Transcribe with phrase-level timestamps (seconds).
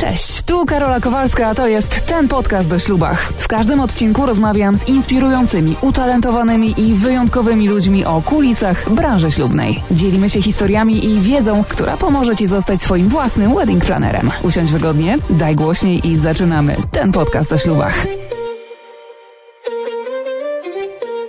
[0.00, 3.32] Cześć, tu Karola Kowalska, a to jest ten podcast o ślubach.
[3.32, 9.82] W każdym odcinku rozmawiam z inspirującymi, utalentowanymi i wyjątkowymi ludźmi o kulisach branży ślubnej.
[9.90, 14.30] Dzielimy się historiami i wiedzą, która pomoże Ci zostać swoim własnym wedding planerem.
[14.42, 18.06] Usiądź wygodnie, daj głośniej i zaczynamy ten podcast o ślubach.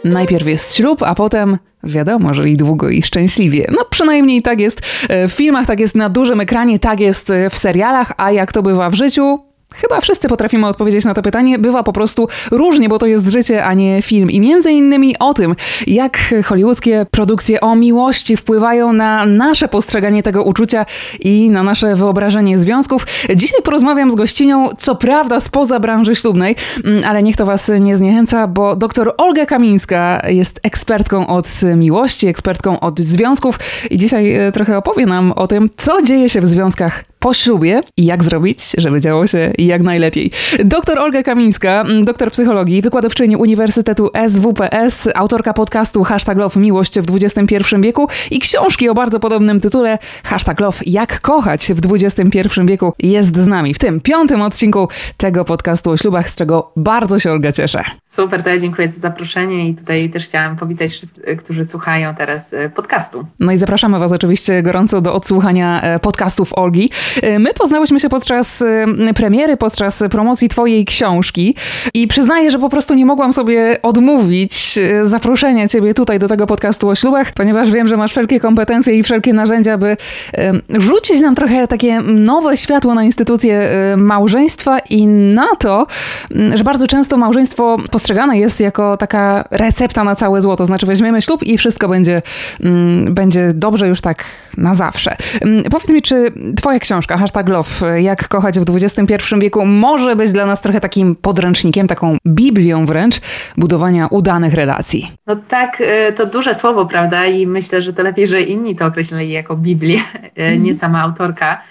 [0.03, 3.67] Najpierw jest ślub, a potem Wiadomo, i długo i szczęśliwie.
[3.71, 7.49] No przynajmniej tak jest e, w filmach, tak jest na dużym ekranie, tak jest e,
[7.49, 9.39] w serialach, a jak to bywa w życiu,
[9.75, 11.59] Chyba wszyscy potrafimy odpowiedzieć na to pytanie.
[11.59, 14.31] Bywa po prostu różnie, bo to jest życie, a nie film.
[14.31, 15.55] I między innymi o tym,
[15.87, 20.85] jak hollywoodzkie produkcje o miłości wpływają na nasze postrzeganie tego uczucia
[21.19, 23.07] i na nasze wyobrażenie związków.
[23.35, 27.95] Dzisiaj porozmawiam z gościnią, co prawda spoza branży ślubnej, mm, ale niech to was nie
[27.95, 34.51] zniechęca, bo dr Olga Kamińska jest ekspertką od miłości, ekspertką od związków i dzisiaj e,
[34.51, 38.71] trochę opowie nam o tym, co dzieje się w związkach po ślubie i jak zrobić,
[38.77, 40.31] żeby działo się jak najlepiej.
[40.65, 47.15] Doktor Olga Kamińska, mm, doktor psychologii, wykładowczyni Uniwersytetu SWPS, autorka podcastu Hashtag Love Miłość w
[47.15, 52.93] XXI wieku i książki o bardzo podobnym tytule Hashtag Love Jak kochać w XXI wieku
[52.99, 57.31] jest z nami w tym piątym odcinku tego podcastu o ślubach, z czego bardzo się
[57.31, 57.83] Olga cieszę.
[58.05, 62.53] Super, to ja dziękuję za zaproszenie i tutaj też chciałam powitać wszystkich, którzy słuchają teraz
[62.53, 63.25] e, podcastu.
[63.39, 66.89] No i zapraszamy Was oczywiście gorąco do odsłuchania e, podcastów Olgi.
[67.21, 68.63] E, my poznałyśmy się podczas
[69.15, 71.55] premiery, podczas promocji Twojej książki
[71.93, 76.47] i przyznaję, że po prostu nie mogłam sobie odmówić e, zaproszenia Ciebie tutaj do tego
[76.47, 79.97] podcastu o ślubach, ponieważ wiem, że masz wszelkie kompetencje i wszelkie narzędzia, by
[80.69, 85.87] rzucić nam trochę takie nowe światło na instytucję e, małżeństwa i na to,
[86.53, 90.65] że bardzo często małżeństwo postrzegane jest jako taka recepta na całe złoto.
[90.65, 92.21] Znaczy weźmiemy ślub i wszystko będzie,
[93.09, 94.23] będzie dobrze już tak
[94.57, 95.15] na zawsze.
[95.71, 100.45] Powiedz mi, czy Twoja książka, hashtag love, jak kochać w XXI wieku, może być dla
[100.45, 103.21] nas trochę takim podręcznikiem, taką biblią wręcz
[103.57, 105.11] budowania udanych relacji.
[105.27, 107.25] No tak, y, to duże słowo, prawda?
[107.25, 109.99] I myślę, że to lepiej, że inni to określili jako Biblię,
[110.35, 110.63] mm.
[110.63, 111.61] nie sama autorka.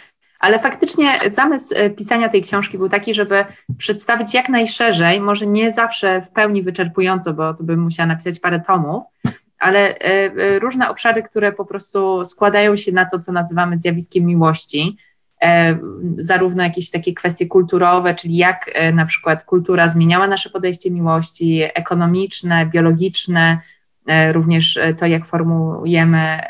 [0.41, 3.45] Ale faktycznie zamysł y, pisania tej książki był taki, żeby
[3.79, 8.61] przedstawić jak najszerzej, może nie zawsze w pełni wyczerpująco, bo to bym musiała napisać parę
[8.61, 9.05] tomów,
[9.59, 9.95] ale
[10.61, 14.97] różne obszary, które po prostu składają się na to, co nazywamy zjawiskiem miłości.
[15.43, 15.79] E,
[16.17, 21.61] zarówno jakieś takie kwestie kulturowe, czyli jak e, na przykład kultura zmieniała nasze podejście miłości,
[21.75, 23.59] ekonomiczne, biologiczne,
[24.07, 26.41] e, również to, jak formujemy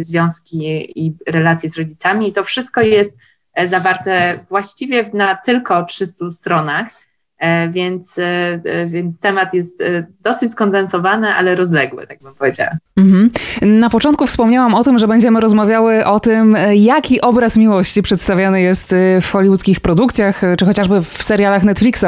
[0.00, 0.58] związki
[1.06, 2.28] i relacje z rodzicami.
[2.28, 3.18] I to wszystko jest
[3.64, 7.07] zawarte właściwie na tylko 300 stronach.
[7.38, 8.24] E, więc, e,
[8.64, 9.84] e, więc temat jest
[10.22, 12.70] dosyć skondensowany, ale rozległy, tak bym powiedziała.
[12.96, 13.30] Mhm.
[13.62, 18.94] Na początku wspomniałam o tym, że będziemy rozmawiały o tym, jaki obraz miłości przedstawiany jest
[19.22, 22.06] w hollywoodzkich produkcjach, czy chociażby w serialach Netflixa,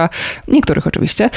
[0.48, 1.30] niektórych oczywiście,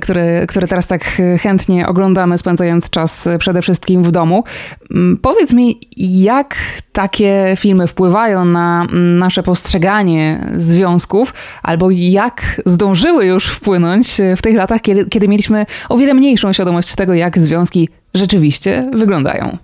[0.00, 1.04] które, które teraz tak
[1.42, 4.44] chętnie oglądamy, spędzając czas przede wszystkim w domu.
[4.90, 6.56] Mm, powiedz mi, jak
[6.92, 14.80] takie filmy wpływają na nasze postrzeganie związków, albo jak zdążyły już wpłynąć w tych latach,
[14.80, 19.58] kiedy, kiedy mieliśmy o wiele mniejszą świadomość tego, jak związki rzeczywiście wyglądają.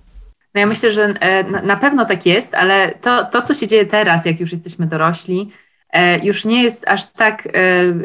[0.57, 3.87] No ja myślę, że e, na pewno tak jest, ale to, to co się dzieje
[3.87, 5.51] teraz, jak już jesteśmy dorośli,
[5.91, 7.51] e, już nie jest aż tak e,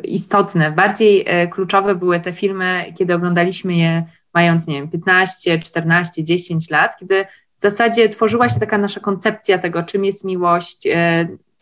[0.03, 0.71] istotne.
[0.71, 6.97] Bardziej kluczowe były te filmy, kiedy oglądaliśmy je mając, nie wiem, 15, 14, 10 lat,
[6.99, 7.25] kiedy
[7.57, 10.87] w zasadzie tworzyła się taka nasza koncepcja tego, czym jest miłość,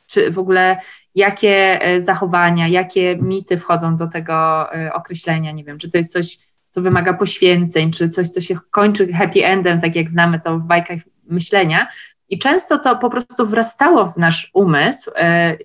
[0.08, 0.78] czy w ogóle
[1.19, 5.52] jakie e, zachowania, jakie mity wchodzą do tego e, określenia.
[5.52, 6.38] Nie wiem, czy to jest coś,
[6.69, 10.63] co wymaga poświęceń, czy coś, co się kończy happy endem, tak jak znamy to w
[10.63, 11.88] bajkach myślenia.
[12.29, 15.58] I często to po prostu wrastało w nasz umysł e,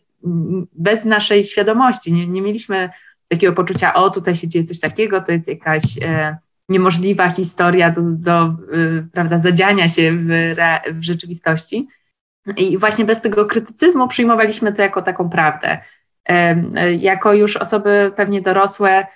[0.73, 2.13] bez naszej świadomości.
[2.13, 2.91] Nie, nie mieliśmy
[3.29, 5.83] takiego poczucia, o tutaj się dzieje coś takiego, to jest jakaś
[6.69, 8.55] niemożliwa historia do, do
[9.13, 10.55] prawda, zadziania się w,
[10.93, 11.89] w rzeczywistości.
[12.57, 15.79] I właśnie bez tego krytycyzmu przyjmowaliśmy to jako taką prawdę.
[16.99, 19.07] Jako już osoby pewnie dorosłe,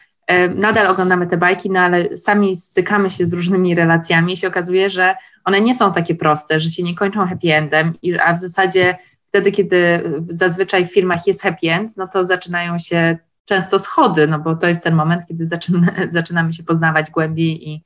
[0.54, 4.90] nadal oglądamy te bajki, no ale sami stykamy się z różnymi relacjami i się okazuje,
[4.90, 7.92] że one nie są takie proste, że się nie kończą happy endem,
[8.24, 13.18] a w zasadzie wtedy, kiedy zazwyczaj w filmach jest happy end, no to zaczynają się
[13.44, 17.84] często schody, no bo to jest ten moment, kiedy zaczyna, zaczynamy się poznawać głębiej i,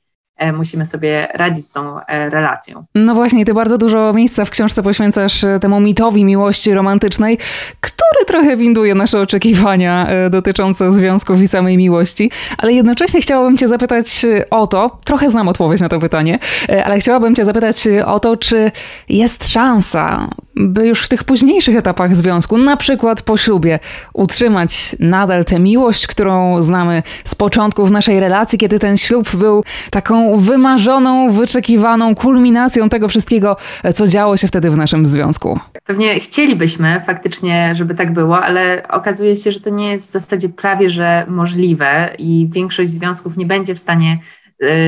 [0.52, 2.84] musimy sobie radzić z tą e, relacją.
[2.94, 7.38] No właśnie, ty bardzo dużo miejsca w książce poświęcasz e, temu mitowi miłości romantycznej,
[7.80, 13.68] który trochę winduje nasze oczekiwania e, dotyczące związków i samej miłości, ale jednocześnie chciałabym Cię
[13.68, 17.88] zapytać e, o to, trochę znam odpowiedź na to pytanie, e, ale chciałabym Cię zapytać
[18.06, 18.70] o to, czy
[19.08, 23.78] jest szansa, by już w tych późniejszych etapach związku, na przykład po ślubie,
[24.14, 30.31] utrzymać nadal tę miłość, którą znamy z początków naszej relacji, kiedy ten ślub był taką
[30.36, 33.56] wymarzoną, wyczekiwaną kulminacją tego wszystkiego,
[33.94, 35.58] co działo się wtedy w naszym związku.
[35.84, 40.48] Pewnie chcielibyśmy faktycznie, żeby tak było, ale okazuje się, że to nie jest w zasadzie
[40.48, 44.18] prawie że możliwe i większość związków nie będzie w stanie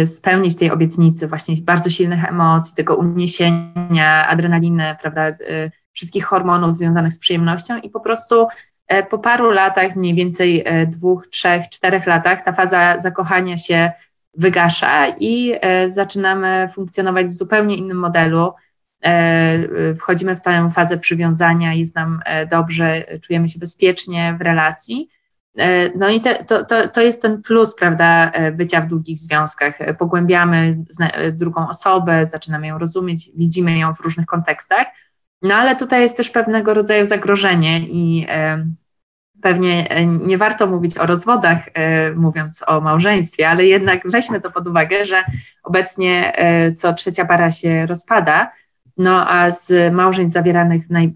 [0.02, 6.76] y, spełnić tej obietnicy właśnie bardzo silnych emocji, tego uniesienia, adrenaliny, prawda, y, wszystkich hormonów
[6.76, 8.46] związanych z przyjemnością i po prostu
[8.88, 13.93] e, po paru latach, mniej więcej e, dwóch, trzech, czterech latach, ta faza zakochania się
[14.37, 18.53] wygasza i e, zaczynamy funkcjonować w zupełnie innym modelu.
[19.99, 22.21] Wchodzimy w tę fazę przywiązania, jest nam
[22.51, 25.09] dobrze, czujemy się bezpiecznie w relacji.
[25.97, 29.79] No i te, to, to, to jest ten plus, prawda, bycia w długich związkach.
[29.99, 30.85] Pogłębiamy
[31.33, 34.87] drugą osobę, zaczynamy ją rozumieć, widzimy ją w różnych kontekstach.
[35.43, 38.27] No ale tutaj jest też pewnego rodzaju zagrożenie i
[39.44, 44.50] pewnie e, nie warto mówić o rozwodach, e, mówiąc o małżeństwie, ale jednak weźmy to
[44.50, 45.25] pod uwagę, że
[45.62, 48.50] obecnie e, co trzecia para się rozpada,
[48.96, 51.14] no a z małżeństw zawieranych naj,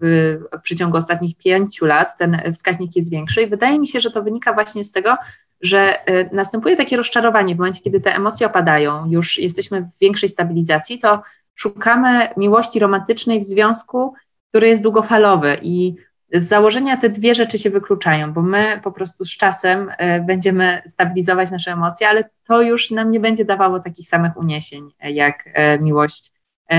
[0.00, 4.10] w, w przeciągu ostatnich pięciu lat ten wskaźnik jest większy i wydaje mi się, że
[4.10, 5.16] to wynika właśnie z tego,
[5.60, 5.98] że
[6.32, 7.54] następuje takie rozczarowanie.
[7.54, 11.22] W momencie, kiedy te emocje opadają, już jesteśmy w większej stabilizacji, to
[11.54, 14.14] szukamy miłości romantycznej w związku,
[14.50, 15.94] który jest długofalowy i
[16.34, 20.82] z założenia te dwie rzeczy się wykluczają, bo my po prostu z czasem e, będziemy
[20.86, 25.44] stabilizować nasze emocje, ale to już nam nie będzie dawało takich samych uniesień e, jak
[25.52, 26.34] e, miłość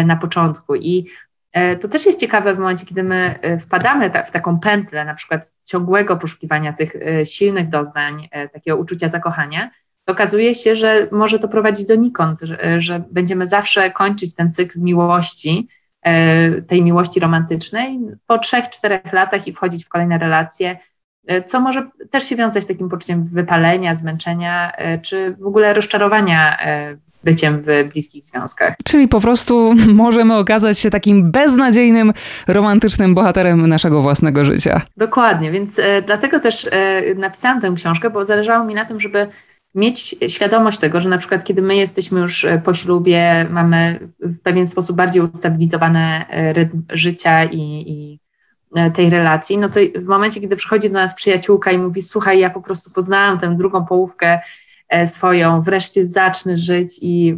[0.05, 0.75] na początku.
[0.75, 1.05] I
[1.81, 6.17] to też jest ciekawe w momencie, kiedy my wpadamy w taką pętlę, na przykład ciągłego
[6.17, 6.93] poszukiwania tych
[7.23, 9.69] silnych doznań, takiego uczucia zakochania,
[10.07, 15.67] okazuje się, że może to prowadzić donikąd, że, że będziemy zawsze kończyć ten cykl miłości,
[16.67, 20.77] tej miłości romantycznej po trzech, czterech latach i wchodzić w kolejne relacje,
[21.27, 25.73] e, co może też się wiązać z takim poczuciem wypalenia, zmęczenia, e, czy w ogóle
[25.73, 26.57] rozczarowania
[27.23, 28.75] byciem w bliskich związkach.
[28.83, 29.73] Czyli po prostu
[30.05, 32.13] możemy okazać się takim beznadziejnym,
[32.47, 34.81] romantycznym bohaterem naszego własnego życia.
[34.97, 36.69] Dokładnie, więc dlatego też
[37.15, 39.27] napisałam tę książkę, bo zależało mi na tym, żeby
[39.75, 44.39] mieć świadomość tego, że na przykład kiedy my jesteśmy już e, po ślubie, mamy w
[44.39, 48.19] pewien sposób bardziej ustabilizowany e, rytm życia i, i
[48.75, 52.39] e, tej relacji, no to w momencie, kiedy przychodzi do nas przyjaciółka i mówi, słuchaj,
[52.39, 54.39] ja po prostu poznałam tę drugą połówkę
[55.05, 57.37] swoją, wreszcie zacznę żyć i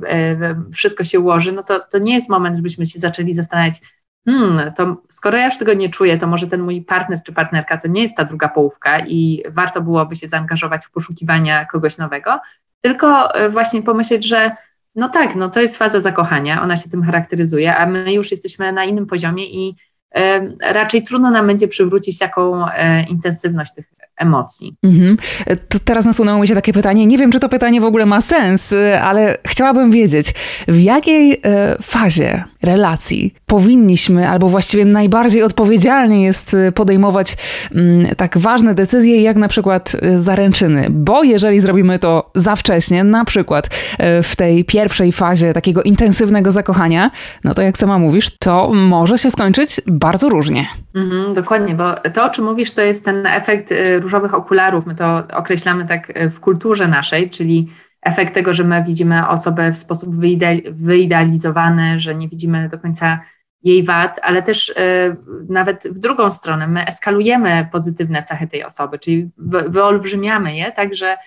[0.74, 3.82] wszystko się ułoży, no to, to nie jest moment, żebyśmy się zaczęli zastanawiać,
[4.28, 7.78] hmm, to skoro ja już tego nie czuję, to może ten mój partner czy partnerka
[7.78, 12.40] to nie jest ta druga połówka i warto byłoby się zaangażować w poszukiwania kogoś nowego,
[12.82, 14.52] tylko e, właśnie pomyśleć, że
[14.98, 18.72] no tak, no to jest faza zakochania, ona się tym charakteryzuje, a my już jesteśmy
[18.72, 19.76] na innym poziomie i
[20.18, 20.22] y,
[20.74, 22.72] raczej trudno nam będzie przywrócić taką y,
[23.10, 23.86] intensywność tych
[24.18, 24.74] emocji.
[24.84, 25.18] Mhm.
[25.70, 27.06] To teraz nasunęło mi się takie pytanie.
[27.06, 30.34] Nie wiem, czy to pytanie w ogóle ma sens, ale chciałabym wiedzieć,
[30.68, 37.38] w jakiej e, fazie relacji powinniśmy, albo właściwie najbardziej odpowiedzialnie jest e, podejmować
[37.72, 40.88] mm, tak ważne decyzje, jak na przykład e, zaręczyny.
[40.90, 43.70] Bo jeżeli zrobimy to za wcześnie, na przykład
[44.24, 47.12] w tej pierwszej fazie takiego intensywnego zakochania,
[47.44, 50.66] no to jak sama mówisz, to może się skończyć bardzo różnie.
[50.96, 53.74] Mhm, dokładnie, bo to, o czym mówisz, to jest ten efekt
[54.08, 54.86] różowych okularów.
[54.86, 57.68] My to określamy tak e, w kulturze naszej, czyli
[58.02, 60.16] efekt tego, że my widzimy osobę w sposób
[60.72, 63.20] wyidealizowany, że nie widzimy do końca
[63.64, 65.16] jej wad, ale też e,
[65.50, 69.32] nawet w drugą stronę my eskalujemy pozytywne cechy tej osoby, czyli
[69.68, 71.18] wyolbrzymiamy je, tak że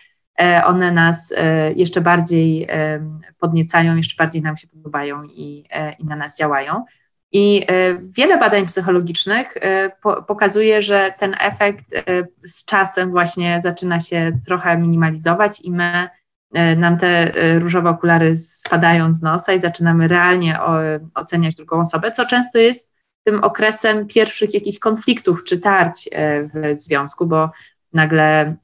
[0.40, 1.34] e, one nas
[1.76, 2.68] jeszcze bardziej
[3.38, 5.64] podniecają, jeszcze bardziej nam się podobają i,
[5.99, 6.84] i na nas działają.
[7.32, 9.90] I e, wiele badań psychologicznych e,
[10.26, 12.02] pokazuje, że ten efekt e,
[12.46, 16.08] z czasem właśnie zaczyna się trochę minimalizować i my,
[16.76, 20.58] nam te różowe okulary spadają z nosa i zaczynamy realnie
[21.14, 22.94] oceniać drugą osobę, co często jest
[23.25, 26.08] tym okresem pierwszych jakichś konfliktów czy tarć
[26.54, 27.50] w związku, bo
[27.92, 28.54] nagle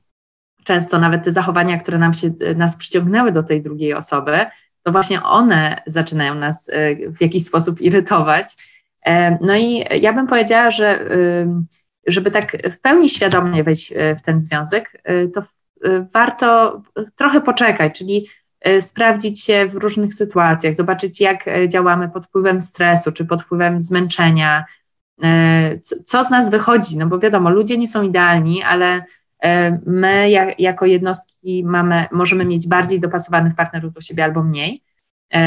[0.64, 4.46] często nawet te zachowania, które nam się, nas przyciągnęły do tej drugiej osoby,
[4.86, 8.46] to właśnie one zaczynają nas e, w jakiś sposób irytować.
[9.06, 11.04] E, no i ja bym powiedziała, że
[12.06, 15.02] żeby tak w pełni świadomie wejść e, w ten związek,
[15.34, 15.42] to
[16.14, 16.82] warto
[17.16, 18.28] trochę poczekać, czyli
[18.80, 24.64] sprawdzić się w różnych sytuacjach, zobaczyć, jak działamy pod wpływem stresu czy pod wpływem zmęczenia,
[26.04, 29.04] co z nas wychodzi, no bo wiadomo, ludzie nie są idealni, ale
[29.86, 34.82] my jako jednostki mamy, możemy mieć bardziej dopasowanych partnerów do siebie albo mniej,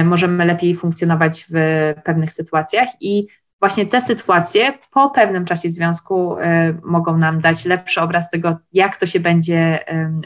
[0.04, 1.54] możemy lepiej funkcjonować w
[2.04, 3.28] pewnych sytuacjach i
[3.60, 6.36] właśnie te sytuacje po pewnym czasie związku
[6.84, 9.80] mogą nam dać lepszy obraz tego, jak to się będzie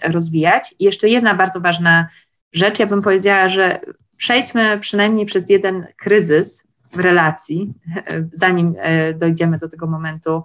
[0.04, 0.76] rozwijać.
[0.80, 2.08] I jeszcze jedna bardzo ważna
[2.54, 3.80] rzecz, ja bym powiedziała, że
[4.18, 7.74] przejdźmy przynajmniej przez jeden kryzys w relacji,
[8.32, 10.44] zanim e, dojdziemy do tego momentu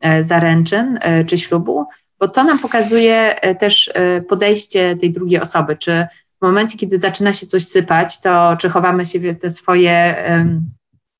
[0.00, 1.86] e, zaręczyn e, czy ślubu,
[2.18, 3.90] bo to nam pokazuje też
[4.28, 6.06] podejście tej drugiej osoby, czy
[6.38, 10.16] w momencie, kiedy zaczyna się coś sypać, to czy chowamy się w te swoje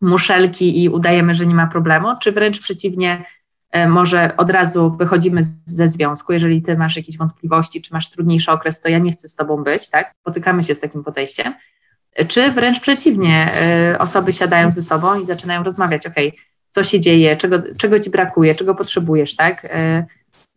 [0.00, 3.25] muszelki i udajemy, że nie ma problemu, czy wręcz przeciwnie,
[3.88, 8.81] może od razu wychodzimy ze związku, jeżeli ty masz jakieś wątpliwości, czy masz trudniejszy okres,
[8.81, 10.12] to ja nie chcę z tobą być, tak?
[10.21, 11.55] Spotykamy się z takim podejściem.
[12.29, 13.50] Czy wręcz przeciwnie,
[13.99, 16.15] osoby siadają ze sobą i zaczynają rozmawiać, ok,
[16.71, 19.69] co się dzieje, czego, czego ci brakuje, czego potrzebujesz, tak?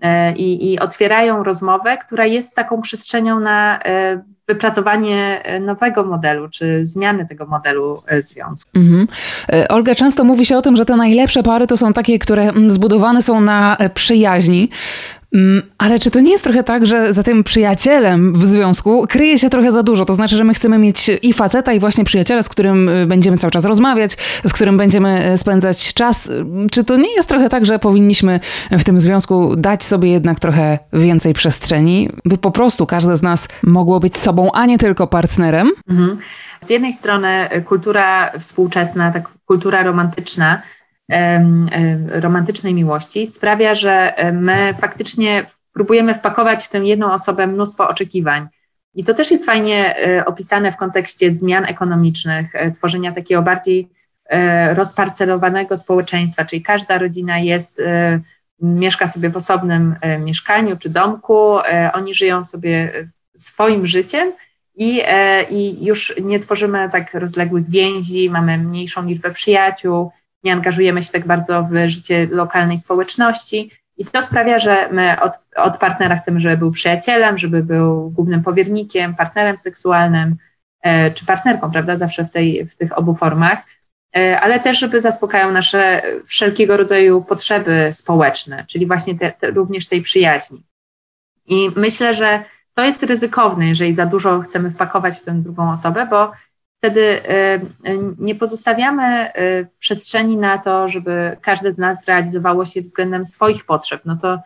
[0.06, 3.80] Y, I, I otwierają rozmowę, która jest taką przestrzenią na
[4.48, 8.72] wypracowanie nowego modelu, czy zmiany tego modelu związku.
[8.76, 9.08] Mhm.
[9.70, 12.70] Olga, często mówi się o tym, że te najlepsze pary to są takie, które mm,
[12.70, 14.70] zbudowane są na przyjaźni.
[15.34, 19.38] Mm, ale czy to nie jest trochę tak, że za tym przyjacielem w związku kryje
[19.38, 20.06] się trochę za dużo?
[20.06, 23.38] To znaczy, że my chcemy mieć i faceta, i właśnie przyjaciela, z którym y, będziemy
[23.38, 26.32] cały czas rozmawiać, z którym będziemy y, spędzać czas.
[26.72, 28.40] Czy to nie jest trochę tak, że powinniśmy
[28.72, 33.48] w tym związku dać sobie jednak trochę więcej przestrzeni, by po prostu każde z nas
[33.64, 35.72] mogło być sobą, a nie tylko partnerem?
[35.90, 36.18] Mhm.
[36.62, 40.62] Z jednej strony y, kultura współczesna, tak kultura romantyczna,
[42.10, 48.48] romantycznej miłości sprawia, że my faktycznie próbujemy wpakować w tę jedną osobę mnóstwo oczekiwań.
[48.96, 53.90] I to też jest fajnie e, opisane w kontekście zmian ekonomicznych, e, tworzenia takiego bardziej
[54.26, 57.82] e, rozparcelowanego społeczeństwa, czyli każda rodzina jest,
[58.62, 61.58] mieszka sobie w osobnym mieszkaniu czy domku,
[61.94, 62.92] oni żyją sobie
[63.36, 64.32] swoim życiem
[64.76, 65.02] i,
[65.50, 70.12] i już nie tworzymy tak rozległych więzi, mamy mniejszą liczbę przyjaciół,
[70.44, 73.72] nie angażujemy się tak bardzo w życie lokalnej społeczności.
[73.98, 78.44] I to sprawia, że my od, od partnera chcemy, żeby był przyjacielem, żeby był głównym
[78.44, 80.36] powiernikiem, partnerem seksualnym
[80.82, 83.64] e, czy partnerką, prawda, zawsze w, tej, w tych obu formach,
[84.18, 89.88] e, ale też, żeby zaspokajał nasze wszelkiego rodzaju potrzeby społeczne, czyli właśnie te, te, również
[89.88, 90.64] tej przyjaźni.
[91.48, 92.44] I myślę, że
[92.74, 96.32] to jest ryzykowne, jeżeli za dużo chcemy wpakować w tę drugą osobę, bo
[96.80, 102.82] wtedy y, y, nie pozostawiamy y, przestrzeni na to, żeby każde z nas realizowało się
[102.82, 104.02] względem swoich potrzeb.
[104.06, 104.40] No to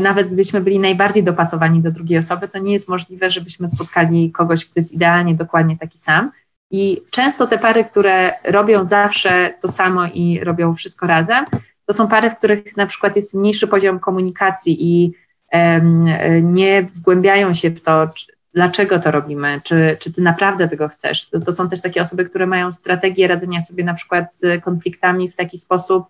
[0.00, 4.64] nawet gdybyśmy byli najbardziej dopasowani do drugiej osoby, to nie jest możliwe, żebyśmy spotkali kogoś,
[4.64, 6.30] kto jest idealnie dokładnie taki sam.
[6.70, 11.44] I często te pary, które robią zawsze to samo i robią wszystko razem,
[11.86, 15.12] to są pary, w których na przykład jest mniejszy poziom komunikacji i
[16.42, 18.10] nie wgłębiają się w to,
[18.54, 21.30] dlaczego to robimy, czy, czy ty naprawdę tego chcesz.
[21.30, 25.28] To, to są też takie osoby, które mają strategię radzenia sobie na przykład z konfliktami
[25.28, 26.04] w taki sposób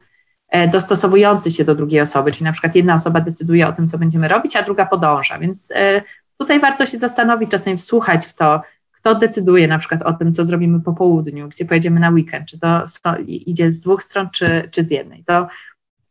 [0.49, 3.99] e, dostosowujący się do drugiej osoby, czyli na przykład jedna osoba decyduje o tym, co
[3.99, 6.03] będziemy robić, a druga podąża, więc e,
[6.39, 10.45] tutaj warto się zastanowić, czasem wsłuchać w to, kto decyduje na przykład o tym, co
[10.45, 12.85] zrobimy po południu, gdzie pojedziemy na weekend, czy to
[13.27, 15.25] idzie z dwóch stron, czy, czy z jednej.
[15.25, 15.47] To,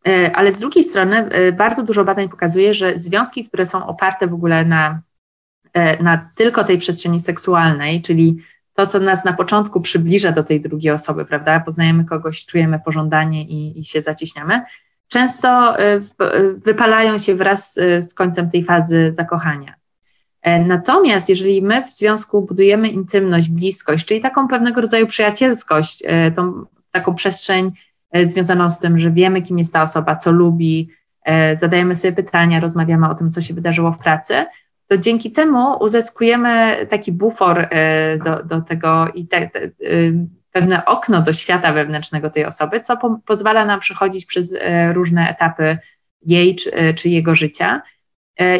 [0.07, 4.33] e, ale z drugiej strony bardzo dużo badań pokazuje, że związki, które są oparte w
[4.33, 5.01] ogóle na
[5.99, 8.37] na tylko tej przestrzeni seksualnej, czyli
[8.73, 11.59] to, co nas na początku przybliża do tej drugiej osoby, prawda?
[11.59, 14.61] Poznajemy kogoś, czujemy pożądanie i, i się zacieśniamy,
[15.07, 16.01] często e, e,
[16.57, 19.73] wypalają się wraz z końcem tej fazy zakochania.
[20.65, 26.03] Natomiast jeżeli my w związku budujemy intymność, bliskość, czyli taką pewnego rodzaju przyjacielskość,
[26.35, 27.71] tą taką przestrzeń
[28.23, 30.89] związaną z tym, że wiemy, kim jest ta osoba, co lubi,
[31.53, 34.45] zadajemy sobie pytania, rozmawiamy o tym, co się wydarzyło w pracy,
[34.91, 40.13] to dzięki temu uzyskujemy taki bufor e, do, do tego i te, te, y,
[40.51, 45.29] pewne okno do świata wewnętrznego tej osoby, co po, pozwala nam przechodzić przez e, różne
[45.29, 45.77] etapy
[46.25, 47.81] jej czy, e, czy jego życia.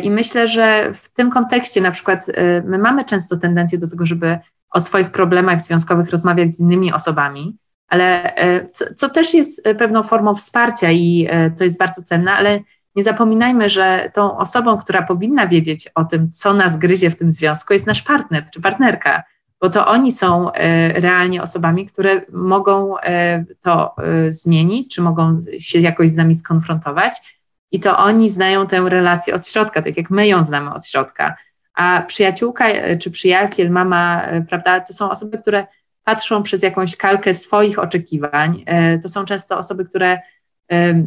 [0.03, 2.25] I myślę, że w tym kontekście na przykład
[2.63, 7.57] my mamy często tendencję do tego, żeby o swoich problemach związkowych rozmawiać z innymi osobami,
[7.88, 8.33] ale
[8.73, 12.59] co, co też jest pewną formą wsparcia i to jest bardzo cenne, ale
[12.95, 17.31] nie zapominajmy, że tą osobą, która powinna wiedzieć o tym, co nas gryzie w tym
[17.31, 19.24] związku, jest nasz partner czy partnerka,
[19.62, 25.39] bo to oni są e, realnie osobami, które mogą e, to e, zmienić, czy mogą
[25.60, 27.41] się jakoś z nami skonfrontować.
[27.71, 31.36] I to oni znają tę relację od środka, tak jak my ją znamy od środka.
[31.74, 32.65] A przyjaciółka
[33.01, 35.67] czy przyjaciel, mama, prawda, to są osoby, które
[36.03, 38.65] patrzą przez jakąś kalkę swoich oczekiwań.
[39.03, 40.19] To są często osoby, które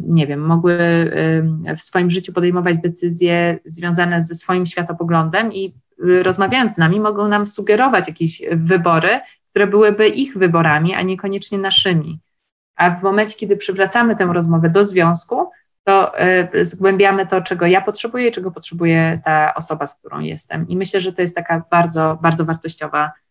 [0.07, 0.77] nie wiem, mogły
[1.77, 5.73] w swoim życiu podejmować decyzje związane ze swoim światopoglądem i
[6.09, 9.19] y, rozmawiając z nami, mogą nam sugerować jakieś wybory,
[9.49, 12.19] które byłyby ich wyborami, a niekoniecznie naszymi.
[12.75, 15.49] A w momencie, kiedy przywracamy tę rozmowę do związku,
[15.83, 16.21] to
[16.55, 20.67] y, zgłębiamy to, czego ja potrzebuję i czego potrzebuje ta osoba, z którą jestem.
[20.67, 23.24] I myślę, że to jest taka bardzo, bardzo wartościowa E,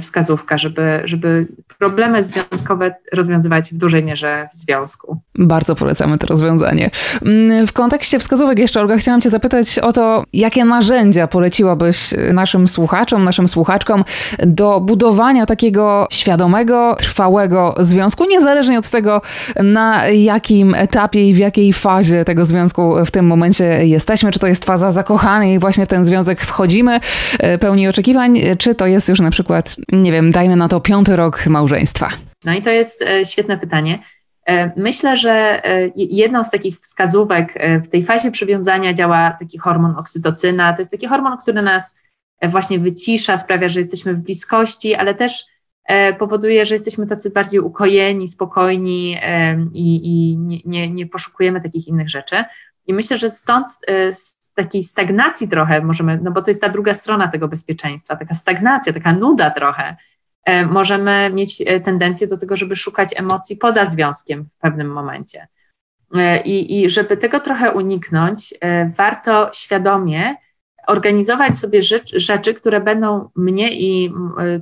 [0.00, 1.46] wskazówka, żeby, żeby
[1.78, 5.20] problemy związkowe rozwiązywać w dużej mierze w związku.
[5.38, 6.90] Bardzo polecamy to rozwiązanie.
[7.22, 12.68] Mm, w kontekście wskazówek jeszcze, Olga, chciałam Cię zapytać o to, jakie narzędzia poleciłabyś naszym
[12.68, 14.04] słuchaczom, naszym słuchaczkom
[14.38, 19.22] do budowania takiego świadomego, trwałego związku, niezależnie od tego,
[19.56, 24.46] na jakim etapie i w jakiej fazie tego związku w tym momencie jesteśmy, czy to
[24.46, 27.00] jest faza zakochania i właśnie w ten związek wchodzimy,
[27.38, 31.16] e, pełni oczekiwań, czy to jest już na przykład nie wiem, dajmy na to piąty
[31.16, 32.08] rok małżeństwa?
[32.44, 33.98] No i to jest e, świetne pytanie.
[34.46, 37.54] E, myślę, że e, jedną z takich wskazówek
[37.84, 40.72] w tej fazie przywiązania działa taki hormon oksytocyna.
[40.72, 41.96] To jest taki hormon, który nas
[42.42, 45.44] właśnie wycisza, sprawia, że jesteśmy w bliskości, ale też
[46.18, 49.18] powoduje, że jesteśmy tacy bardziej ukojeni, spokojni
[49.72, 52.44] i, i nie, nie, nie, poszukujemy takich innych rzeczy.
[52.86, 53.66] I myślę, że stąd
[54.54, 58.92] takiej stagnacji trochę możemy, no bo to jest ta druga strona tego bezpieczeństwa, taka stagnacja,
[58.92, 59.96] taka nuda trochę,
[60.44, 65.48] e, możemy mieć e, tendencję do tego, żeby szukać emocji poza związkiem w pewnym momencie.
[66.14, 68.54] E, I, i żeby tego trochę uniknąć,
[68.96, 70.34] warto świadomie
[70.86, 74.12] organizować sobie rzecz, rzeczy, które będą mnie i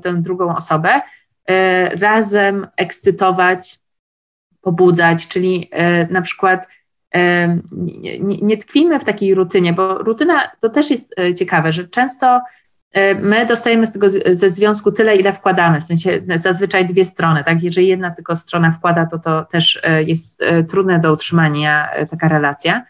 [0.03, 1.01] tę drugą osobę
[2.01, 3.79] razem ekscytować,
[4.61, 5.71] pobudzać, czyli
[6.11, 6.69] na przykład
[8.21, 12.41] nie, tkwimy w takiej rutynie, bo rutyna to też jest e, ciekawe, że często
[12.93, 17.45] e, my dostajemy z tego ze związku tyle, ile wkładamy, w sensie zazwyczaj dwie strony,
[17.45, 17.63] tak?
[17.63, 22.83] Jeżeli jedna tylko strona wkłada, to to też e, jest trudne do utrzymania taka relacja.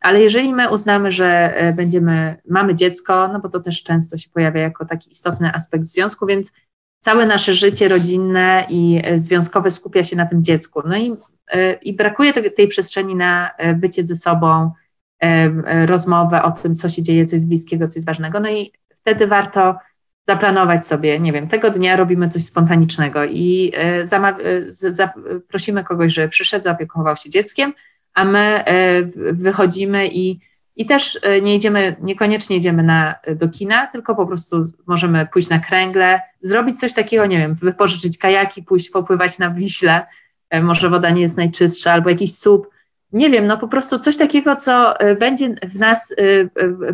[0.00, 4.60] Ale jeżeli my uznamy, że będziemy, mamy dziecko, no bo to też często się pojawia
[4.60, 6.52] jako taki istotny aspekt związku, więc
[7.00, 10.82] całe nasze życie rodzinne i e, związkowe skupia się na tym dziecku.
[10.86, 11.12] No i,
[11.50, 14.70] e, i brakuje tej przestrzeni na e, bycie ze sobą,
[15.86, 18.40] rozmowę o tym, co się dzieje, co jest bliskiego, co jest ważnego.
[18.40, 19.76] No i wtedy warto
[20.26, 23.72] zaplanować sobie, nie wiem, tego dnia robimy coś spontanicznego i
[25.48, 27.72] prosimy kogoś, żeby przyszedł, zaopiekował się dzieckiem,
[28.14, 28.64] a my
[29.32, 30.40] wychodzimy i
[30.76, 35.48] i też e, nie idziemy, niekoniecznie idziemy na, do kina, tylko po prostu możemy pójść
[35.48, 40.06] na kręgle, zrobić coś takiego, nie wiem, wypożyczyć kajaki, pójść popływać na Wiśle,
[40.50, 42.70] e, może woda nie jest najczystsza, albo jakiś słup.
[43.12, 46.14] Nie wiem, no po prostu coś takiego, co e, będzie w nas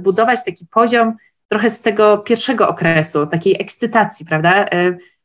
[0.00, 1.16] budować taki poziom
[1.48, 4.66] trochę z tego pierwszego okresu, takiej ekscytacji, prawda?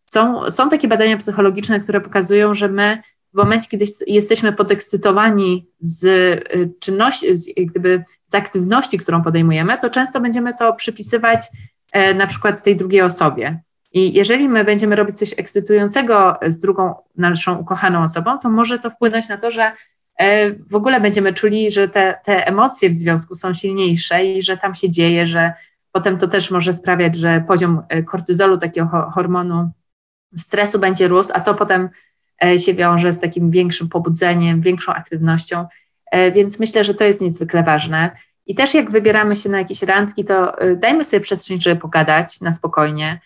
[0.04, 3.02] Są, są takie badania psychologiczne, które pokazują, że my
[3.38, 9.90] w momencie, kiedy jesteśmy podekscytowani z y, czynności, z, gdyby z aktywności, którą podejmujemy, to
[9.90, 11.46] często będziemy to przypisywać
[11.92, 13.60] e, na przykład tej drugiej osobie.
[13.94, 18.90] I jeżeli my będziemy robić coś ekscytującego z drugą naszą ukochaną osobą, to może to
[18.90, 19.72] wpłynąć na to, że
[20.20, 24.58] e, w ogóle będziemy czuli, że te, te emocje w związku są silniejsze i że
[24.58, 25.54] tam się dzieje, że
[25.92, 29.70] potem to też może sprawiać, że poziom e, kortyzolu, takiego hormonu
[30.36, 31.90] stresu będzie rósł, a to potem
[32.58, 35.66] się wiąże z takim większym pobudzeniem, większą aktywnością,
[36.12, 38.12] e, więc myślę, że to jest niezwykle ważne.
[38.46, 42.42] I też jak wybieramy się na jakieś randki, to e, dajmy sobie przestrzeń, żeby pogadać
[42.42, 43.20] na spokojnie.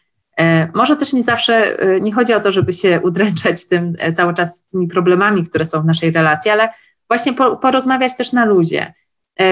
[0.74, 4.88] Może też nie zawsze, nie chodzi o to, żeby się udręczać tym cały czas tymi
[4.88, 6.70] problemami, które są w naszej relacji, ale
[7.08, 8.94] właśnie porozmawiać też na luzie.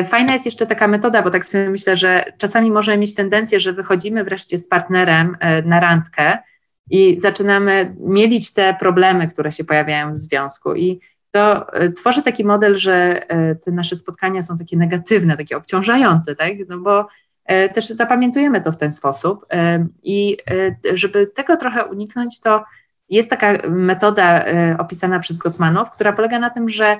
[0.05, 3.73] Fajna jest jeszcze taka metoda, bo tak sobie myślę, że czasami możemy mieć tendencję, że
[3.73, 6.37] wychodzimy wreszcie z partnerem na randkę,
[6.89, 10.75] i zaczynamy mielić te problemy, które się pojawiają w związku.
[10.75, 10.99] I
[11.31, 16.35] to e, tworzy taki model, że e, te nasze spotkania są takie negatywne, takie obciążające,
[16.35, 16.53] tak?
[16.69, 17.07] No bo
[17.45, 19.45] e, też zapamiętujemy to w ten sposób.
[20.03, 20.37] I
[20.93, 22.63] żeby tego trochę uniknąć, to
[23.09, 24.45] jest taka metoda
[24.77, 26.97] opisana przez Gottmanów, która polega na tym, że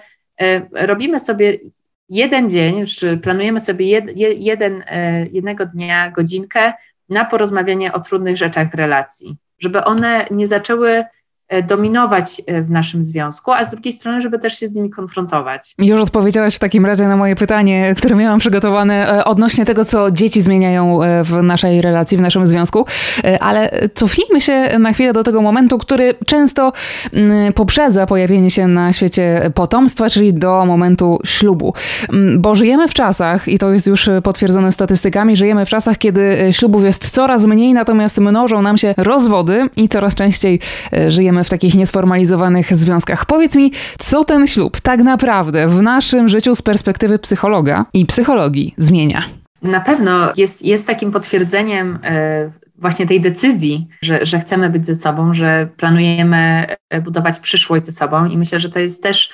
[0.72, 1.58] robimy sobie
[2.10, 4.06] jeden dzień, czy planujemy sobie jed,
[4.38, 4.84] jeden,
[5.32, 6.74] jednego dnia, godzinkę
[7.10, 11.04] na porozmawianie o trudnych rzeczach w relacji żeby one nie zaczęły
[11.68, 15.74] dominować e, w naszym związku, a z drugiej strony, żeby też się z nimi konfrontować.
[15.78, 20.12] Już odpowiedziałaś w takim razie na moje pytanie, które miałam przygotowane e, odnośnie tego, co
[20.12, 22.86] dzieci zmieniają w naszej relacji, w naszym związku,
[23.40, 26.74] ale cofnijmy się na chwilę do tego momentu, który często
[27.14, 31.74] mm, poprzedza pojawienie się na świecie potomstwa, czyli do momentu ślubu.
[32.10, 36.50] Mm, bo żyjemy w czasach, i to jest już potwierdzone statystykami, żyjemy w czasach, kiedy
[36.52, 40.60] ślubów jest coraz mniej, natomiast mnożą nam się rozwody i coraz częściej
[41.08, 43.26] żyjemy w takich niesformalizowanych związkach.
[43.26, 48.74] Powiedz mi, co ten ślub tak naprawdę w naszym życiu z perspektywy psychologa i psychologii
[48.78, 49.24] zmienia?
[49.62, 54.96] Na pewno jest, jest takim potwierdzeniem e, właśnie tej decyzji, że, że chcemy być ze
[54.96, 59.32] sobą, że planujemy e, budować przyszłość ze sobą i myślę, że to jest też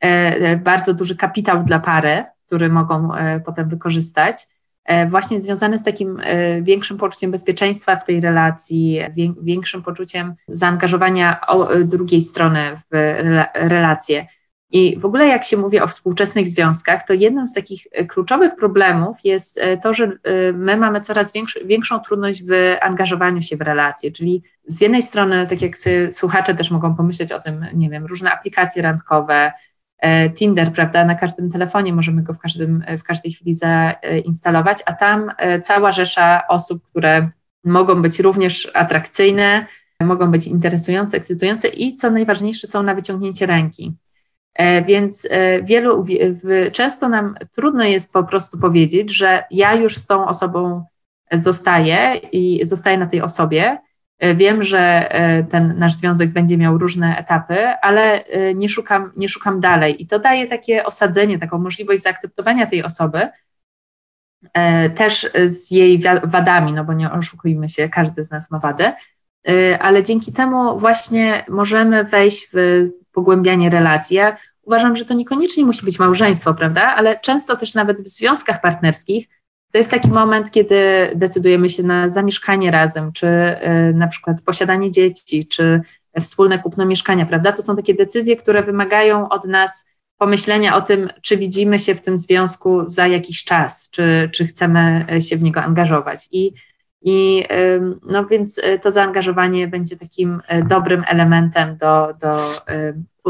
[0.00, 3.10] e, bardzo duży kapitał dla pary, który mogą
[3.44, 4.46] potem wykorzystać,
[5.08, 6.20] właśnie związany z takim
[6.62, 9.00] większym poczuciem bezpieczeństwa w tej relacji,
[9.42, 11.40] większym poczuciem zaangażowania
[11.84, 12.60] drugiej strony
[12.92, 13.14] w
[13.54, 14.26] relacje.
[14.70, 18.56] I w ogóle jak się mówi o współczesnych związkach, to jednym z takich e, kluczowych
[18.56, 21.32] problemów jest e, to, że e, my mamy coraz
[21.64, 25.72] większą trudność w angażowaniu się w relacje, czyli z jednej strony, tak jak
[26.10, 29.52] słuchacze też mogą pomyśleć o tym, nie wiem, różne aplikacje randkowe,
[30.34, 35.30] Tinder, prawda, na każdym telefonie możemy go w, każdym, w każdej chwili zainstalować, a tam
[35.62, 37.28] cała rzesza osób, które
[37.64, 39.66] mogą być również atrakcyjne,
[40.00, 43.96] mogą być interesujące, ekscytujące i co najważniejsze są na wyciągnięcie ręki.
[44.54, 46.06] E, więc e, wielu,
[46.72, 50.84] często nam trudno jest po prostu powiedzieć, że ja już z tą osobą
[51.32, 53.78] zostaję i zostaję na tej osobie.
[54.18, 55.10] E, wiem, że
[55.50, 58.24] ten nasz związek będzie miał różne etapy, ale
[58.54, 60.02] nie szukam, nie szukam dalej.
[60.02, 63.28] I to daje takie osadzenie, taką możliwość zaakceptowania tej osoby,
[64.96, 68.92] też z jej wadami, no bo nie oszukujmy się, każdy z nas ma wady,
[69.80, 74.16] ale dzięki temu właśnie możemy wejść w pogłębianie relacji.
[74.16, 76.82] Ja uważam, że to niekoniecznie musi być małżeństwo, prawda?
[76.82, 79.28] Ale często też nawet w związkach partnerskich
[79.76, 84.90] to jest taki moment, kiedy decydujemy się na zamieszkanie razem, czy y, na przykład posiadanie
[84.90, 85.80] dzieci, czy
[86.20, 87.52] wspólne kupno mieszkania, prawda?
[87.52, 89.86] To są takie decyzje, które wymagają od nas
[90.18, 95.06] pomyślenia o tym, czy widzimy się w tym związku za jakiś czas, czy, czy chcemy
[95.20, 96.28] się w niego angażować.
[96.32, 96.52] I,
[97.02, 97.44] i
[98.02, 102.38] no więc y, to zaangażowanie będzie takim dobrym elementem do, do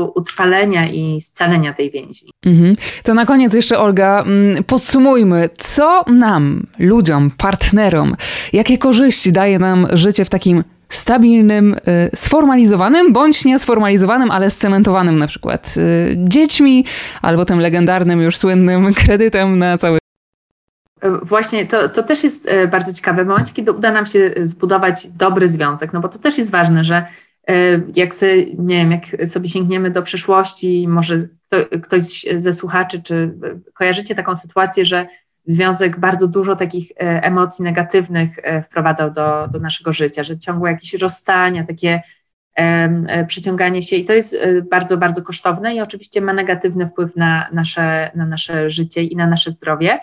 [0.05, 2.27] utrwalenia i scalenia tej więzi.
[2.47, 2.77] Mhm.
[3.03, 8.17] To na koniec jeszcze, Olga, mm, podsumujmy, co nam, ludziom, partnerom,
[8.53, 15.27] jakie korzyści daje nam życie w takim stabilnym, y, sformalizowanym bądź niesformalizowanym, ale scementowanym na
[15.27, 16.85] przykład y, dziećmi
[17.23, 19.99] albo tym legendarnym, już słynnym kredytem na cały
[21.23, 23.25] Właśnie to, to też jest y, bardzo ciekawe.
[23.25, 26.85] W momencie, kiedy uda nam się zbudować dobry związek, no bo to też jest ważne,
[26.85, 27.07] że
[27.95, 33.35] jak sobie, nie wiem, jak sobie sięgniemy do przeszłości, może kto, ktoś ze słuchaczy, czy
[33.75, 35.07] kojarzycie taką sytuację, że
[35.45, 40.71] związek bardzo dużo takich e, emocji negatywnych e, wprowadzał do, do naszego życia, że ciągłe
[40.71, 42.03] jakieś rozstania, takie
[43.29, 44.37] przyciąganie się i to jest
[44.71, 49.27] bardzo, bardzo kosztowne i oczywiście ma negatywny wpływ na nasze, na nasze życie i na
[49.27, 49.99] nasze zdrowie,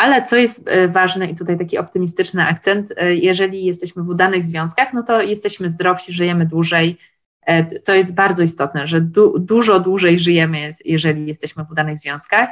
[0.00, 4.44] ale co jest e, ważne i tutaj taki optymistyczny akcent, e, jeżeli jesteśmy w udanych
[4.44, 6.96] związkach, no to jesteśmy zdrowsi, żyjemy dłużej.
[7.42, 12.50] E, to jest bardzo istotne, że du dużo dłużej żyjemy, jeżeli jesteśmy w udanych związkach.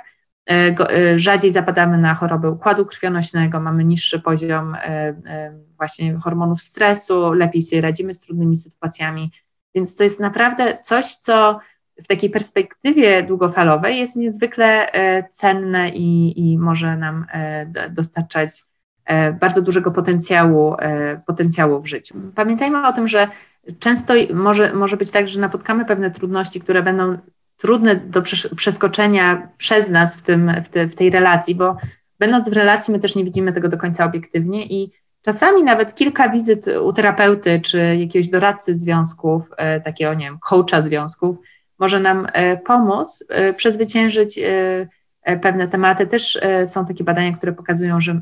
[1.16, 4.76] Rzadziej zapadamy na choroby układu krwionośnego, mamy niższy poziom
[5.76, 9.30] właśnie hormonów stresu, lepiej sobie radzimy z trudnymi sytuacjami.
[9.74, 11.60] Więc to jest naprawdę coś, co
[12.04, 18.64] w takiej perspektywie długofalowej jest niezwykle e, cenne i, i może nam e, dostarczać
[19.04, 20.76] e, bardzo dużego potencjału,
[21.26, 22.14] potencjału w życiu.
[22.34, 23.28] Pamiętajmy o tym, że
[23.78, 27.18] często może, może być tak, że napotkamy pewne trudności, które będą
[27.56, 28.22] trudne do
[28.56, 31.76] przeskoczenia przez nas w, tym, w, te, w tej relacji, bo
[32.18, 36.28] będąc w relacji, my też nie widzimy tego do końca obiektywnie i czasami nawet kilka
[36.28, 39.42] wizyt u terapeuty czy jakiegoś doradcy związków,
[39.84, 41.36] takiego, nie wiem, coacha związków,
[41.78, 44.88] może nam e, pomóc e, przezwyciężyć e,
[45.42, 46.06] pewne tematy.
[46.06, 48.20] Też są takie badania, które pokazują, że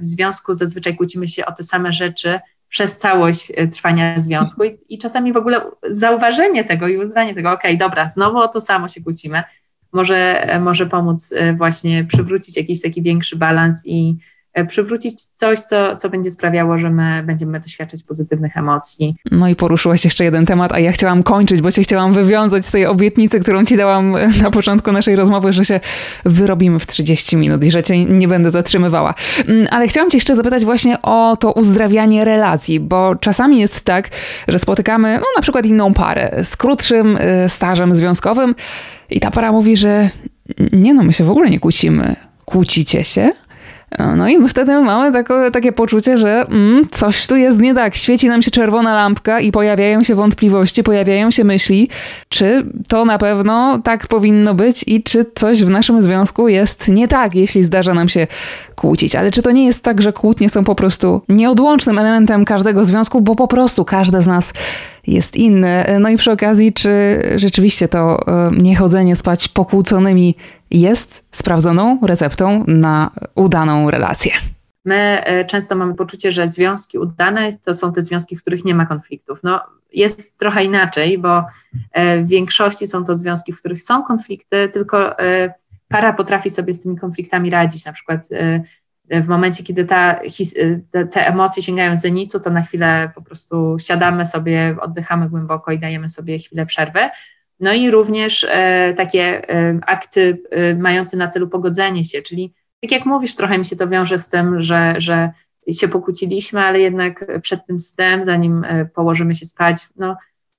[0.00, 4.98] w związku zazwyczaj kłócimy się o te same rzeczy przez całość trwania związku i, i
[4.98, 5.60] czasami w ogóle
[5.90, 9.42] zauważenie tego i uznanie tego, okej, okay, dobra, znowu o to samo się kłócimy,
[9.92, 14.16] może, może pomóc właśnie przywrócić jakiś taki większy balans i
[14.68, 19.14] przywrócić coś, co, co będzie sprawiało, że my będziemy doświadczać pozytywnych emocji.
[19.30, 22.70] No i poruszyłaś jeszcze jeden temat, a ja chciałam kończyć, bo cię chciałam wywiązać z
[22.70, 25.80] tej obietnicy, którą ci dałam na początku naszej rozmowy, że się
[26.24, 29.14] wyrobimy w 30 minut i że cię nie będę zatrzymywała.
[29.46, 34.08] Mm, ale chciałam cię jeszcze zapytać właśnie o to uzdrawianie relacji, bo czasami jest tak,
[34.48, 38.54] że spotykamy no, na przykład inną parę z krótszym y, stażem związkowym
[39.10, 40.10] i ta para mówi, że
[40.72, 42.16] nie no, my się w ogóle nie kłócimy.
[42.44, 43.32] Kłócicie się?
[44.16, 47.96] No i wtedy mamy takie poczucie, że mm, coś tu jest nie tak.
[47.96, 51.88] Świeci nam się czerwona lampka i pojawiają się wątpliwości, pojawiają się myśli,
[52.28, 57.08] czy to na pewno tak powinno być i czy coś w naszym związku jest nie
[57.08, 58.26] tak, jeśli zdarza nam się
[58.74, 59.16] kłócić.
[59.16, 63.20] Ale czy to nie jest tak, że kłótnie są po prostu nieodłącznym elementem każdego związku,
[63.20, 64.52] bo po prostu każda z nas
[65.06, 65.84] jest inny.
[66.00, 70.34] No i przy okazji, czy rzeczywiście to e, niechodzenie spać pokłóconymi
[70.70, 74.32] jest sprawdzoną receptą na udaną relację?
[74.84, 78.74] My e, często mamy poczucie, że związki udane to są te związki, w których nie
[78.74, 79.40] ma konfliktów.
[79.42, 79.60] No,
[79.92, 81.44] jest trochę inaczej, bo
[82.18, 85.16] w większości są to związki, w których są konflikty, tylko
[85.88, 87.84] para potrafi sobie z tymi konfliktami radzić.
[87.84, 88.28] Na przykład
[89.10, 90.20] w momencie, kiedy ta,
[90.90, 96.08] te, emocje sięgają zenitu, to na chwilę po prostu siadamy sobie, oddychamy głęboko i dajemy
[96.08, 97.00] sobie chwilę przerwy.
[97.60, 102.92] No i również e, takie e, akty e, mające na celu pogodzenie się, czyli tak
[102.92, 105.30] jak mówisz, trochę mi się to wiąże z tym, że, że
[105.72, 110.16] się pokłóciliśmy, ale jednak przed tym snem, zanim położymy się spać, no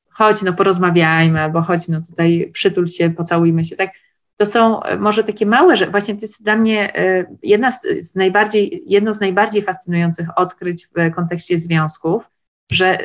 [0.10, 3.90] chodź, no porozmawiajmy, albo chodź, no tutaj przytul się, pocałujmy się, tak?
[4.38, 6.94] To są może takie małe, że właśnie to jest dla mnie
[7.44, 12.32] jedna z, najbardziej, jedno z najbardziej fascynujących odkryć w kontekście związków,
[12.72, 12.98] że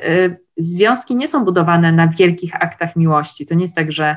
[0.57, 3.47] związki nie są budowane na wielkich aktach miłości.
[3.47, 4.16] To nie jest tak, że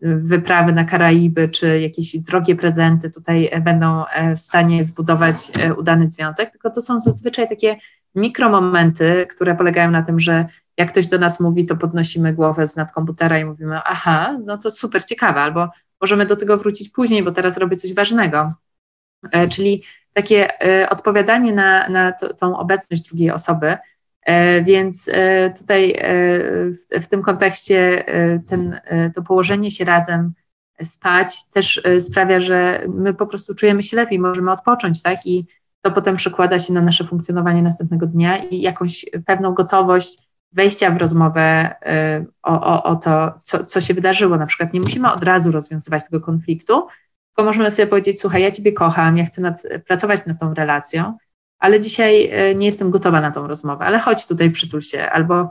[0.00, 4.04] wyprawy na Karaiby czy jakieś drogie prezenty tutaj będą
[4.36, 5.36] w stanie zbudować
[5.78, 7.76] udany związek, tylko to są zazwyczaj takie
[8.14, 12.76] mikromomenty, które polegają na tym, że jak ktoś do nas mówi, to podnosimy głowę z
[12.76, 15.68] nad komputera i mówimy, aha, no to super ciekawe, albo
[16.00, 18.54] możemy do tego wrócić później, bo teraz robię coś ważnego.
[19.32, 23.76] E, czyli takie e, odpowiadanie na, na to, tą obecność drugiej osoby.
[24.26, 25.10] E, więc
[25.60, 26.00] tutaj
[26.70, 28.04] w, w tym kontekście
[28.48, 28.80] ten,
[29.14, 30.32] to położenie się razem,
[30.82, 35.26] spać też sprawia, że my po prostu czujemy się lepiej, możemy odpocząć, tak?
[35.26, 35.46] I
[35.82, 40.96] to potem przekłada się na nasze funkcjonowanie następnego dnia i jakąś pewną gotowość wejścia w
[40.96, 41.74] rozmowę
[42.42, 44.36] o, o, o to, co, co się wydarzyło.
[44.36, 46.86] Na przykład nie musimy od razu rozwiązywać tego konfliktu,
[47.28, 51.16] tylko możemy sobie powiedzieć, słuchaj, ja Ciebie kocham, ja chcę nad, pracować nad tą relacją,
[51.62, 55.50] ale dzisiaj y, nie jestem gotowa na tą rozmowę, ale chodź tutaj, przytul się, albo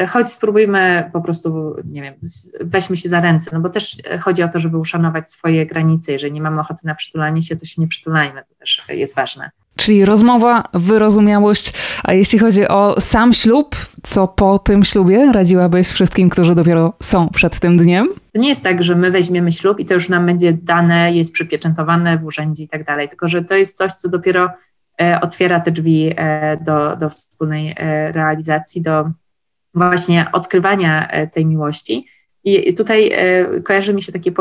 [0.00, 2.14] y, chodź spróbujmy po prostu, nie wiem,
[2.60, 6.12] weźmy się za ręce, no bo też chodzi o to, żeby uszanować swoje granice.
[6.12, 9.50] Jeżeli nie mamy ochoty na przytulanie się, to się nie przytulajmy, to też jest ważne.
[9.76, 11.72] Czyli rozmowa, wyrozumiałość.
[12.04, 17.28] A jeśli chodzi o sam ślub, co po tym ślubie radziłabyś wszystkim, którzy dopiero są
[17.28, 18.08] przed tym dniem?
[18.32, 21.32] To nie jest tak, że my weźmiemy ślub i to już nam będzie dane, jest
[21.32, 24.50] przypieczętowane w urzędzie i tak dalej, tylko że to jest coś, co dopiero e,
[25.20, 29.10] otwiera te drzwi e, do, do wspólnej e, realizacji, do
[29.74, 32.06] właśnie odkrywania tej miłości.
[32.44, 33.12] I tutaj
[33.64, 34.32] kojarzy mi się takie,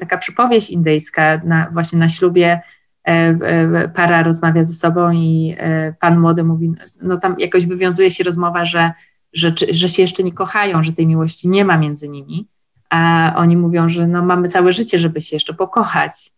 [0.00, 2.60] taka przypowieść indyjska na, właśnie na ślubie
[3.08, 8.10] E, e, para rozmawia ze sobą i e, pan młody mówi, no tam jakoś wywiązuje
[8.10, 8.92] się rozmowa, że,
[9.32, 12.48] że, że się jeszcze nie kochają, że tej miłości nie ma między nimi,
[12.90, 16.32] a oni mówią, że no mamy całe życie, żeby się jeszcze pokochać.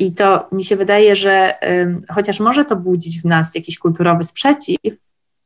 [0.00, 1.54] I to mi się wydaje, że
[2.08, 4.78] chociaż może to budzić w nas jakiś kulturowy sprzeciw,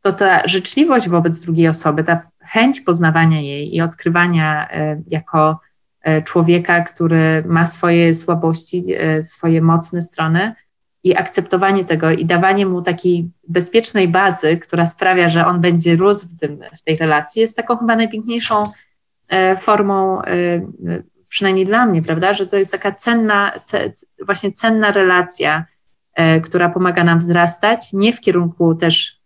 [0.00, 4.68] to ta życzliwość wobec drugiej osoby, ta chęć poznawania jej i odkrywania
[5.06, 5.58] jako
[6.08, 10.54] E, człowieka, który ma swoje słabości, e, swoje mocne strony
[11.04, 16.26] i akceptowanie tego i dawanie mu takiej bezpiecznej bazy, która sprawia, że on będzie rósł
[16.28, 18.64] w, tym, w tej relacji, jest taką chyba najpiękniejszą
[19.28, 20.22] e, formą,
[21.28, 23.52] przynajmniej dla mnie, prawda, że to jest taka cenna,
[24.26, 25.64] właśnie cenna relacja,
[26.42, 29.18] która pomaga nam wzrastać, nie w kierunku też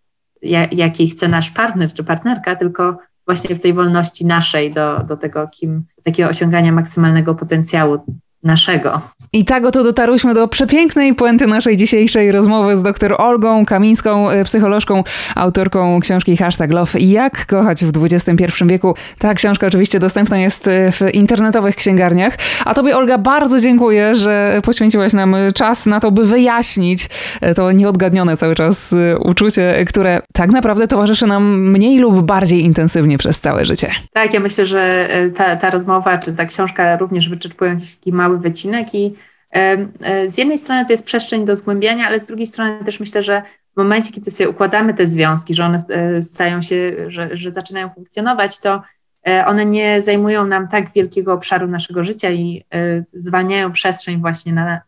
[0.72, 5.48] jakiej chce nasz partner czy partnerka, tylko właśnie w tej wolności naszej do, do tego,
[5.48, 9.00] kim, takiego osiągania maksymalnego potencjału naszego.
[9.35, 14.44] I tak oto dotarłyśmy do przepięknej puenty naszej dzisiejszej rozmowy z dr Olgą Kamińską, e,
[14.44, 15.05] psycholożką,
[15.37, 18.94] autorką książki Hashtag Love Jak kochać w XXI wieku.
[19.18, 22.35] Ta książka oczywiście dostępna jest e, w internetowych księgarniach.
[22.64, 27.09] A tobie Olga bardzo dziękuję, że poświęciłaś nam czas na to, by wyjaśnić
[27.40, 33.18] e, to nieodgadnione cały czas uczucie, które tak naprawdę towarzyszy nam mniej lub bardziej intensywnie
[33.18, 33.90] przez całe życie.
[34.12, 38.38] Tak, ja myślę, że ta, ta rozmowa, czy ta książka również wyczerpuje jakiś mały mały
[38.38, 39.14] wycinek i
[39.51, 43.23] e, z jednej strony to jest przestrzeń do zgłębiania, ale z drugiej strony też myślę,
[43.23, 43.42] że
[43.75, 47.90] w momencie, kiedy sobie układamy te związki, że one e, stają się, że, że zaczynają
[47.90, 48.83] funkcjonować, to
[49.29, 52.64] e, one nie zajmują nam tak wielkiego obszaru naszego życia i
[53.07, 54.81] zwalniają przestrzeń właśnie na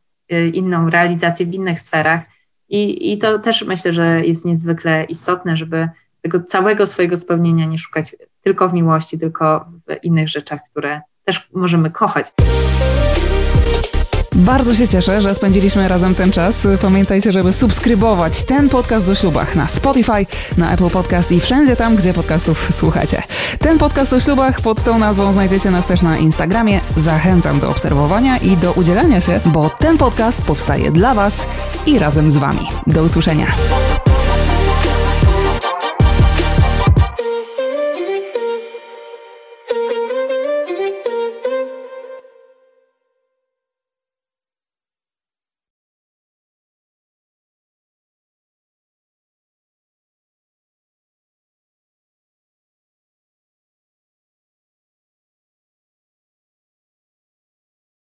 [0.53, 2.21] inną realizację w innych sferach.
[2.69, 5.89] I, I to też myślę, że jest niezwykle istotne, żeby
[6.23, 11.49] tego całego swojego spełnienia nie szukać tylko w miłości, tylko w innych rzeczach, które też
[11.53, 12.33] możemy kochać.
[14.35, 16.67] Bardzo się cieszę, że spędziliśmy razem ten czas.
[16.83, 21.97] Pamiętajcie, żeby subskrybować ten podcast o ślubach na Spotify, na Apple Podcast i wszędzie tam,
[21.97, 23.23] gdzie podcastów słuchacie.
[23.59, 26.81] Ten podcast o ślubach pod tą nazwą znajdziecie nas też na Instagramie.
[26.97, 31.47] Zachęcam do obserwowania i do udzielania się, bo ten podcast powstaje dla Was
[31.87, 32.69] i razem z Wami.
[32.87, 33.47] Do usłyszenia.